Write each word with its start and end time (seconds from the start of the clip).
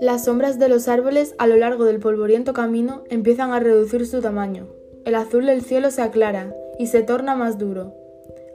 Las 0.00 0.24
sombras 0.24 0.58
de 0.58 0.68
los 0.68 0.88
árboles 0.88 1.34
a 1.38 1.46
lo 1.46 1.56
largo 1.56 1.84
del 1.84 1.98
polvoriento 1.98 2.52
camino 2.52 3.04
empiezan 3.08 3.52
a 3.52 3.60
reducir 3.60 4.06
su 4.06 4.20
tamaño. 4.20 4.68
El 5.04 5.14
azul 5.14 5.46
del 5.46 5.62
cielo 5.62 5.90
se 5.90 6.02
aclara 6.02 6.54
y 6.78 6.88
se 6.88 7.02
torna 7.02 7.34
más 7.34 7.58
duro. 7.58 7.94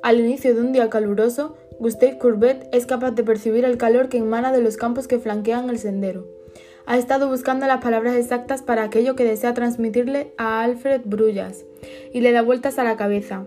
Al 0.04 0.20
inicio 0.20 0.54
de 0.54 0.62
un 0.62 0.72
día 0.72 0.90
caluroso, 0.90 1.56
Gustave 1.80 2.18
Courbet 2.18 2.68
es 2.72 2.86
capaz 2.86 3.12
de 3.12 3.24
percibir 3.24 3.66
el 3.66 3.78
calor 3.78 4.08
que 4.08 4.18
emana 4.18 4.52
de 4.52 4.62
los 4.62 4.78
campos 4.78 5.08
que 5.08 5.20
flanquean 5.20 5.70
el 5.70 5.80
sendero. 5.80 6.28
Ha 6.86 6.98
estado 6.98 7.28
buscando 7.28 7.68
las 7.68 7.82
palabras 7.82 8.16
exactas 8.16 8.62
para 8.62 8.84
aquello 8.84 9.16
que 9.16 9.24
desea 9.24 9.54
transmitirle 9.54 10.34
a 10.38 10.62
Alfred 10.64 11.02
Brullas 11.06 11.66
y 12.14 12.22
le 12.22 12.32
da 12.32 12.42
vueltas 12.42 12.80
a 12.80 12.84
la 12.84 12.98
cabeza. 12.98 13.46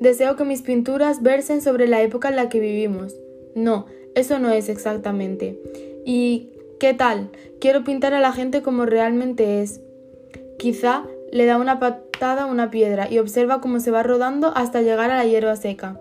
Deseo 0.00 0.36
que 0.36 0.44
mis 0.44 0.62
pinturas 0.62 1.22
versen 1.22 1.60
sobre 1.60 1.88
la 1.88 2.02
época 2.02 2.28
en 2.28 2.36
la 2.36 2.48
que 2.48 2.60
vivimos. 2.60 3.14
No, 3.54 3.86
eso 4.14 4.38
no 4.38 4.50
es 4.50 4.68
exactamente. 4.68 5.58
¿Y 6.04 6.50
qué 6.78 6.94
tal? 6.94 7.30
Quiero 7.60 7.84
pintar 7.84 8.14
a 8.14 8.20
la 8.20 8.32
gente 8.32 8.62
como 8.62 8.86
realmente 8.86 9.60
es. 9.60 9.80
Quizá 10.58 11.04
le 11.32 11.46
da 11.46 11.58
una 11.58 11.80
patada 11.80 12.42
a 12.42 12.46
una 12.46 12.70
piedra 12.70 13.10
y 13.10 13.18
observa 13.18 13.60
cómo 13.60 13.80
se 13.80 13.90
va 13.90 14.02
rodando 14.02 14.52
hasta 14.54 14.82
llegar 14.82 15.10
a 15.10 15.16
la 15.16 15.24
hierba 15.24 15.56
seca. 15.56 16.00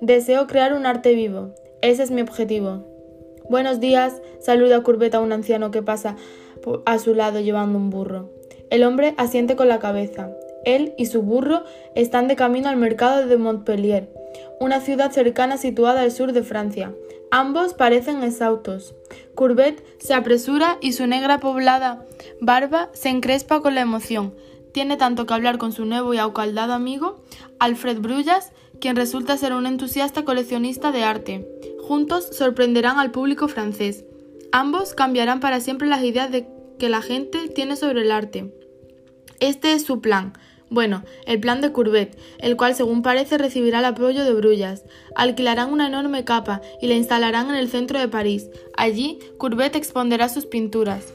Deseo 0.00 0.46
crear 0.46 0.74
un 0.74 0.86
arte 0.86 1.14
vivo. 1.14 1.54
Ese 1.82 2.02
es 2.02 2.10
mi 2.10 2.22
objetivo. 2.22 2.84
Buenos 3.48 3.78
días, 3.78 4.22
saluda 4.40 4.82
Courbet 4.82 5.14
a 5.14 5.20
un 5.20 5.32
anciano 5.32 5.70
que 5.70 5.82
pasa 5.82 6.16
a 6.86 6.98
su 6.98 7.14
lado 7.14 7.40
llevando 7.40 7.78
un 7.78 7.90
burro. 7.90 8.30
El 8.70 8.84
hombre 8.84 9.14
asiente 9.18 9.54
con 9.54 9.68
la 9.68 9.78
cabeza. 9.78 10.30
Él 10.64 10.94
y 10.98 11.06
su 11.06 11.22
burro 11.22 11.64
están 11.94 12.28
de 12.28 12.36
camino 12.36 12.68
al 12.68 12.76
mercado 12.76 13.26
de 13.26 13.36
Montpellier, 13.36 14.10
una 14.60 14.80
ciudad 14.80 15.12
cercana 15.12 15.56
situada 15.56 16.02
al 16.02 16.10
sur 16.10 16.32
de 16.32 16.42
Francia. 16.42 16.92
Ambos 17.30 17.74
parecen 17.74 18.22
exhaustos. 18.22 18.94
Courbet 19.34 19.84
se 19.98 20.14
apresura 20.14 20.78
y 20.80 20.92
su 20.92 21.06
negra 21.06 21.40
poblada 21.40 22.04
barba 22.40 22.90
se 22.92 23.08
encrespa 23.08 23.60
con 23.60 23.74
la 23.74 23.80
emoción. 23.80 24.34
Tiene 24.72 24.96
tanto 24.96 25.26
que 25.26 25.34
hablar 25.34 25.58
con 25.58 25.72
su 25.72 25.84
nuevo 25.84 26.14
y 26.14 26.18
aucaldado 26.18 26.72
amigo, 26.72 27.22
Alfred 27.58 27.98
Brullas, 27.98 28.52
quien 28.80 28.96
resulta 28.96 29.36
ser 29.36 29.52
un 29.52 29.66
entusiasta 29.66 30.24
coleccionista 30.24 30.92
de 30.92 31.04
arte. 31.04 31.48
Juntos 31.80 32.28
sorprenderán 32.32 32.98
al 32.98 33.10
público 33.10 33.48
francés. 33.48 34.04
Ambos 34.52 34.94
cambiarán 34.94 35.40
para 35.40 35.60
siempre 35.60 35.88
las 35.88 36.02
ideas 36.02 36.30
de 36.30 36.46
que 36.78 36.88
la 36.88 37.02
gente 37.02 37.48
tiene 37.48 37.76
sobre 37.76 38.02
el 38.02 38.10
arte. 38.10 38.52
Este 39.40 39.72
es 39.72 39.84
su 39.84 40.00
plan, 40.00 40.32
bueno, 40.74 41.04
el 41.24 41.38
plan 41.38 41.60
de 41.60 41.70
Courbet, 41.70 42.18
el 42.38 42.56
cual 42.56 42.74
según 42.74 43.02
parece 43.02 43.38
recibirá 43.38 43.78
el 43.78 43.84
apoyo 43.84 44.24
de 44.24 44.34
Brullas. 44.34 44.82
Alquilarán 45.14 45.72
una 45.72 45.86
enorme 45.86 46.24
capa 46.24 46.60
y 46.82 46.88
la 46.88 46.94
instalarán 46.94 47.48
en 47.48 47.54
el 47.54 47.70
centro 47.70 48.00
de 48.00 48.08
París. 48.08 48.50
Allí, 48.76 49.20
Courbet 49.38 49.76
expondrá 49.76 50.28
sus 50.28 50.46
pinturas. 50.46 51.14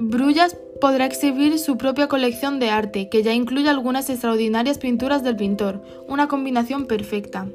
Brullas 0.00 0.56
podrá 0.80 1.06
exhibir 1.06 1.58
su 1.58 1.76
propia 1.76 2.08
colección 2.08 2.58
de 2.58 2.70
arte, 2.70 3.08
que 3.08 3.22
ya 3.22 3.32
incluye 3.32 3.68
algunas 3.68 4.10
extraordinarias 4.10 4.78
pinturas 4.78 5.22
del 5.22 5.36
pintor, 5.36 5.82
una 6.08 6.26
combinación 6.26 6.86
perfecta. 6.86 7.48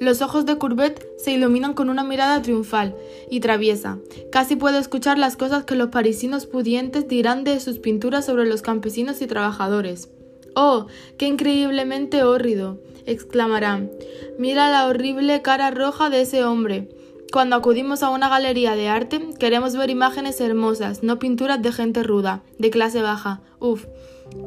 Los 0.00 0.22
ojos 0.22 0.46
de 0.46 0.56
Courbet 0.56 1.06
se 1.18 1.32
iluminan 1.32 1.74
con 1.74 1.90
una 1.90 2.04
mirada 2.04 2.40
triunfal 2.40 2.94
y 3.30 3.40
traviesa. 3.40 3.98
Casi 4.32 4.56
puede 4.56 4.78
escuchar 4.78 5.18
las 5.18 5.36
cosas 5.36 5.64
que 5.64 5.74
los 5.74 5.88
parisinos 5.88 6.46
pudientes 6.46 7.08
dirán 7.08 7.44
de 7.44 7.60
sus 7.60 7.78
pinturas 7.78 8.24
sobre 8.24 8.46
los 8.46 8.62
campesinos 8.62 9.20
y 9.20 9.26
trabajadores. 9.26 10.10
¡Oh, 10.58 10.86
qué 11.18 11.26
increíblemente 11.26 12.24
hórrido! 12.24 12.80
exclamarán. 13.04 13.90
Mira 14.38 14.70
la 14.70 14.86
horrible 14.86 15.42
cara 15.42 15.70
roja 15.70 16.08
de 16.08 16.22
ese 16.22 16.44
hombre. 16.44 16.88
Cuando 17.30 17.56
acudimos 17.56 18.02
a 18.02 18.08
una 18.08 18.30
galería 18.30 18.74
de 18.74 18.88
arte, 18.88 19.20
queremos 19.38 19.76
ver 19.76 19.90
imágenes 19.90 20.40
hermosas, 20.40 21.02
no 21.02 21.18
pinturas 21.18 21.60
de 21.60 21.72
gente 21.72 22.02
ruda, 22.02 22.42
de 22.58 22.70
clase 22.70 23.02
baja. 23.02 23.42
Uf, 23.58 23.84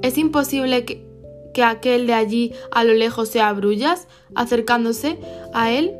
¿es 0.01 0.17
imposible 0.17 0.83
que, 0.83 1.05
que 1.53 1.61
aquel 1.61 2.07
de 2.07 2.13
allí 2.13 2.53
a 2.71 2.83
lo 2.83 2.95
lejos 2.95 3.29
sea 3.29 3.53
Brullas? 3.53 4.07
Acercándose 4.33 5.19
a 5.53 5.71
él, 5.71 5.93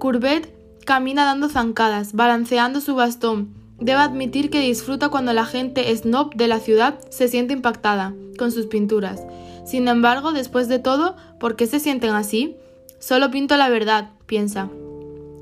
Courbet 0.00 0.52
camina 0.84 1.24
dando 1.24 1.48
zancadas, 1.48 2.14
balanceando 2.14 2.80
su 2.80 2.96
bastón, 2.96 3.54
Debo 3.80 4.00
admitir 4.00 4.50
que 4.50 4.60
disfruta 4.60 5.08
cuando 5.08 5.32
la 5.32 5.46
gente 5.46 5.94
snob 5.96 6.34
de 6.34 6.48
la 6.48 6.60
ciudad 6.60 6.98
se 7.08 7.28
siente 7.28 7.54
impactada 7.54 8.14
con 8.38 8.52
sus 8.52 8.66
pinturas. 8.66 9.22
Sin 9.64 9.88
embargo, 9.88 10.32
después 10.32 10.68
de 10.68 10.78
todo, 10.78 11.16
¿por 11.38 11.56
qué 11.56 11.66
se 11.66 11.80
sienten 11.80 12.10
así? 12.10 12.56
Solo 12.98 13.30
pinto 13.30 13.56
la 13.56 13.70
verdad, 13.70 14.10
piensa. 14.26 14.68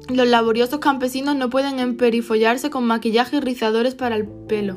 Los 0.09 0.29
laboriosos 0.29 0.79
campesinos 0.79 1.37
no 1.37 1.51
pueden 1.51 1.81
emperifollarse 1.81 2.71
con 2.71 2.85
maquillaje 2.85 3.37
y 3.37 3.41
rizadores 3.41 3.95
para 3.95 4.17
el 4.17 4.27
pelo. 4.27 4.77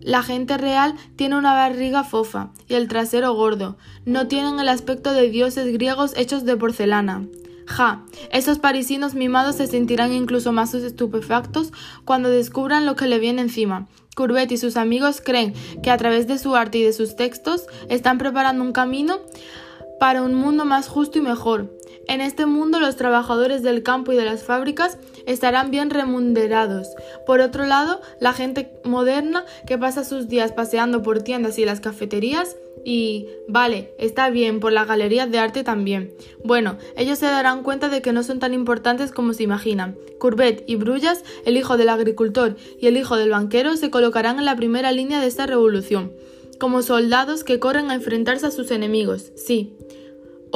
La 0.00 0.22
gente 0.22 0.58
real 0.58 0.94
tiene 1.16 1.36
una 1.36 1.54
barriga 1.54 2.04
fofa 2.04 2.50
y 2.68 2.74
el 2.74 2.88
trasero 2.88 3.34
gordo. 3.34 3.76
No 4.04 4.26
tienen 4.26 4.58
el 4.58 4.68
aspecto 4.68 5.12
de 5.12 5.30
dioses 5.30 5.72
griegos 5.72 6.12
hechos 6.16 6.44
de 6.44 6.56
porcelana. 6.56 7.26
Ja, 7.66 8.04
esos 8.30 8.58
parisinos 8.58 9.14
mimados 9.14 9.56
se 9.56 9.66
sentirán 9.66 10.12
incluso 10.12 10.52
más 10.52 10.74
estupefactos 10.74 11.72
cuando 12.04 12.28
descubran 12.28 12.86
lo 12.86 12.94
que 12.96 13.06
le 13.06 13.18
viene 13.18 13.42
encima. 13.42 13.88
Courbet 14.14 14.52
y 14.52 14.58
sus 14.58 14.76
amigos 14.76 15.20
creen 15.24 15.54
que 15.82 15.90
a 15.90 15.96
través 15.96 16.26
de 16.26 16.38
su 16.38 16.54
arte 16.54 16.78
y 16.78 16.82
de 16.82 16.92
sus 16.92 17.16
textos 17.16 17.66
están 17.88 18.18
preparando 18.18 18.62
un 18.62 18.72
camino 18.72 19.20
para 19.98 20.22
un 20.22 20.34
mundo 20.34 20.64
más 20.64 20.88
justo 20.88 21.18
y 21.18 21.22
mejor. 21.22 21.72
En 22.06 22.20
este 22.20 22.46
mundo 22.46 22.80
los 22.80 22.96
trabajadores 22.96 23.62
del 23.62 23.82
campo 23.82 24.12
y 24.12 24.16
de 24.16 24.24
las 24.24 24.44
fábricas 24.44 24.98
estarán 25.26 25.70
bien 25.70 25.90
remunerados. 25.90 26.88
Por 27.26 27.40
otro 27.40 27.64
lado, 27.64 28.00
la 28.20 28.32
gente 28.32 28.70
moderna 28.84 29.44
que 29.66 29.78
pasa 29.78 30.04
sus 30.04 30.28
días 30.28 30.52
paseando 30.52 31.02
por 31.02 31.22
tiendas 31.22 31.58
y 31.58 31.64
las 31.64 31.80
cafeterías 31.80 32.56
y, 32.84 33.28
vale, 33.48 33.94
está 33.98 34.28
bien, 34.28 34.60
por 34.60 34.72
las 34.72 34.86
galerías 34.86 35.30
de 35.30 35.38
arte 35.38 35.64
también. 35.64 36.12
Bueno, 36.44 36.76
ellos 36.96 37.18
se 37.18 37.26
darán 37.26 37.62
cuenta 37.62 37.88
de 37.88 38.02
que 38.02 38.12
no 38.12 38.22
son 38.22 38.38
tan 38.38 38.52
importantes 38.52 39.10
como 39.10 39.32
se 39.32 39.42
imaginan. 39.42 39.96
Courbet 40.18 40.64
y 40.66 40.76
Brullas, 40.76 41.24
el 41.46 41.56
hijo 41.56 41.78
del 41.78 41.88
agricultor 41.88 42.56
y 42.78 42.86
el 42.86 42.98
hijo 42.98 43.16
del 43.16 43.30
banquero, 43.30 43.76
se 43.76 43.90
colocarán 43.90 44.38
en 44.38 44.44
la 44.44 44.56
primera 44.56 44.92
línea 44.92 45.20
de 45.20 45.26
esta 45.26 45.46
revolución, 45.46 46.12
como 46.60 46.82
soldados 46.82 47.42
que 47.42 47.58
corren 47.58 47.90
a 47.90 47.94
enfrentarse 47.94 48.46
a 48.46 48.50
sus 48.50 48.70
enemigos. 48.70 49.32
Sí. 49.34 49.76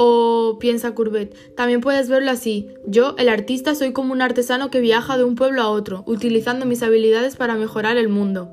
O, 0.01 0.59
piensa 0.61 0.95
Courbet, 0.95 1.35
también 1.55 1.81
puedes 1.81 2.07
verlo 2.07 2.31
así. 2.31 2.69
Yo, 2.85 3.15
el 3.17 3.27
artista, 3.27 3.75
soy 3.75 3.91
como 3.91 4.13
un 4.13 4.21
artesano 4.21 4.71
que 4.71 4.79
viaja 4.79 5.17
de 5.17 5.25
un 5.25 5.35
pueblo 5.35 5.61
a 5.61 5.67
otro, 5.67 6.03
utilizando 6.05 6.65
mis 6.65 6.83
habilidades 6.83 7.35
para 7.35 7.55
mejorar 7.55 7.97
el 7.97 8.07
mundo. 8.07 8.49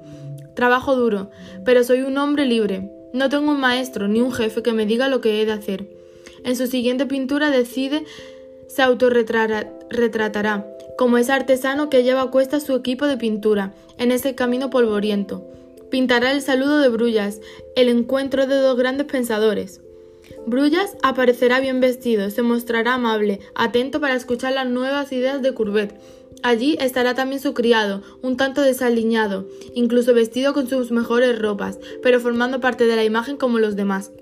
Trabajo 0.57 0.97
duro, 0.97 1.31
pero 1.65 1.85
soy 1.85 2.01
un 2.01 2.19
hombre 2.19 2.47
libre. 2.47 2.91
No 3.13 3.29
tengo 3.29 3.53
un 3.53 3.61
maestro 3.61 4.09
ni 4.09 4.21
un 4.21 4.33
jefe 4.33 4.65
que 4.65 4.73
me 4.73 4.87
diga 4.87 5.09
lo 5.09 5.21
que 5.21 5.41
he 5.41 5.47
de 5.47 5.53
hacer. 5.53 5.87
En 6.43 6.57
su 6.57 6.67
siguiente 6.67 7.07
pintura 7.07 7.51
decide 7.51 8.03
se 8.67 8.83
autorretratará 8.83 10.67
como 10.99 11.17
ese 11.17 11.31
artesano 11.31 11.89
que 11.91 12.03
lleva 12.03 12.23
a 12.23 12.31
cuesta 12.33 12.59
su 12.59 12.75
equipo 12.75 13.07
de 13.07 13.19
pintura 13.19 13.73
en 13.99 14.11
ese 14.11 14.35
camino 14.35 14.69
polvoriento. 14.69 15.47
Pintará 15.93 16.33
el 16.33 16.43
saludo 16.43 16.81
de 16.81 16.89
Brullas, 16.89 17.41
el 17.77 17.89
encuentro 17.89 18.49
de 18.49 18.57
dos 18.57 18.77
grandes 18.77 19.07
pensadores. 19.07 19.81
Brullas 20.47 20.97
aparecerá 21.03 21.61
bien 21.61 21.81
vestido, 21.81 22.31
se 22.31 22.43
mostrará 22.43 22.95
amable, 22.95 23.41
atento 23.55 24.01
para 24.01 24.15
escuchar 24.15 24.53
las 24.53 24.69
nuevas 24.69 25.13
ideas 25.13 25.43
de 25.43 25.55
Courbet, 25.55 25.95
Allí 26.43 26.77
estará 26.81 27.15
también 27.15 27.41
su 27.41 27.55
criado, 27.55 28.03
un 28.23 28.37
tanto 28.37 28.63
desaliñado, 28.63 29.47
incluso 29.75 30.15
vestido 30.15 30.53
con 30.53 30.69
sus 30.69 30.91
mejores 30.91 31.39
ropas, 31.39 31.79
pero 32.03 32.21
formando 32.21 32.61
parte 32.61 32.87
de 32.87 32.97
la 32.97 33.05
imagen 33.05 33.37
como 33.37 33.59
los 33.59 33.77
demás. 33.77 34.13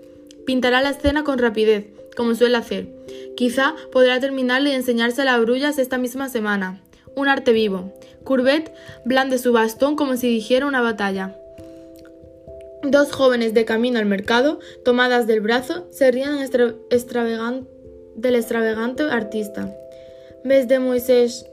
Pintará 0.47 0.81
la 0.81 0.91
escena 0.91 1.25
con 1.25 1.39
rapidez, 1.39 1.87
como 2.17 2.35
suele 2.35 2.57
hacer. 2.57 2.89
Quizá 3.37 3.75
podrá 3.93 4.21
terminarle 4.21 4.71
y 4.71 4.75
enseñársela 4.75 5.35
a 5.35 5.39
Brullas 5.39 5.79
esta 5.79 5.99
misma 5.99 6.29
semana. 6.29 6.81
Un 7.17 7.29
arte 7.29 7.53
vivo. 7.53 7.93
Courbet 8.25 8.73
blande 9.05 9.39
su 9.39 9.53
bastón 9.53 9.97
como 9.97 10.17
si 10.17 10.29
dijera 10.29 10.67
una 10.67 10.81
batalla. 10.81 11.37
Dos 12.87 13.13
jóvenes 13.13 13.55
de 13.55 13.65
camino 13.65 13.99
al 13.99 14.05
mercado, 14.05 14.59
tomadas 14.85 15.27
del 15.27 15.41
brazo, 15.41 15.87
se 15.91 16.11
ríen 16.11 16.39
del 18.17 18.35
extravagante 18.35 19.03
artista. 19.05 19.75
¿Ves 20.45 20.69
de 20.69 20.79
Moisés 20.79 21.47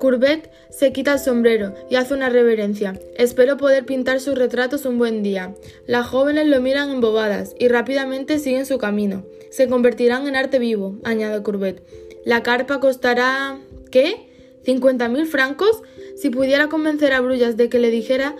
Courbet 0.00 0.50
se 0.70 0.92
quita 0.92 1.12
el 1.12 1.18
sombrero 1.18 1.74
y 1.90 1.96
hace 1.96 2.14
una 2.14 2.30
reverencia. 2.30 2.98
Espero 3.18 3.58
poder 3.58 3.84
pintar 3.84 4.18
sus 4.20 4.34
retratos 4.34 4.86
un 4.86 4.96
buen 4.96 5.22
día. 5.22 5.54
Las 5.86 6.06
jóvenes 6.06 6.46
lo 6.46 6.62
miran 6.62 6.90
embobadas 6.90 7.54
y 7.58 7.68
rápidamente 7.68 8.38
siguen 8.38 8.64
su 8.64 8.78
camino. 8.78 9.26
Se 9.50 9.68
convertirán 9.68 10.26
en 10.26 10.36
arte 10.36 10.58
vivo, 10.58 10.96
añade 11.04 11.42
Courbet. 11.42 11.82
La 12.24 12.42
carpa 12.42 12.80
costará. 12.80 13.58
¿Qué? 13.90 14.30
¿50.000 14.64 15.26
francos? 15.26 15.82
Si 16.16 16.30
pudiera 16.30 16.68
convencer 16.68 17.12
a 17.12 17.20
Brullas 17.20 17.58
de 17.58 17.68
que 17.68 17.78
le 17.78 17.90
dijera 17.90 18.34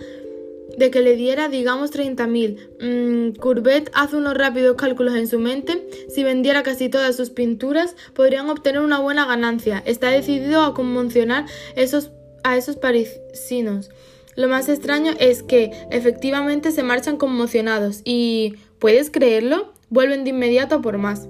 de 0.81 0.89
que 0.89 1.01
le 1.01 1.15
diera, 1.15 1.47
digamos, 1.47 1.91
30.000. 1.93 3.33
Mm, 3.33 3.39
Courbet 3.39 3.91
hace 3.93 4.15
unos 4.15 4.35
rápidos 4.35 4.75
cálculos 4.77 5.13
en 5.13 5.27
su 5.27 5.37
mente. 5.37 5.87
Si 6.09 6.23
vendiera 6.23 6.63
casi 6.63 6.89
todas 6.89 7.15
sus 7.15 7.29
pinturas, 7.29 7.95
podrían 8.15 8.49
obtener 8.49 8.81
una 8.81 8.99
buena 8.99 9.27
ganancia. 9.27 9.83
Está 9.85 10.09
decidido 10.09 10.63
a 10.63 10.73
conmocionar 10.73 11.45
esos, 11.75 12.09
a 12.43 12.57
esos 12.57 12.77
parisinos. 12.77 13.91
Lo 14.35 14.47
más 14.47 14.69
extraño 14.69 15.13
es 15.19 15.43
que 15.43 15.69
efectivamente 15.91 16.71
se 16.71 16.81
marchan 16.81 17.17
conmocionados 17.17 18.01
y, 18.03 18.55
¿puedes 18.79 19.11
creerlo? 19.11 19.73
Vuelven 19.89 20.23
de 20.23 20.31
inmediato 20.31 20.81
por 20.81 20.97
más. 20.97 21.27